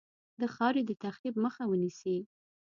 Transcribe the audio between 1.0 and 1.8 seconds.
تخریب مخه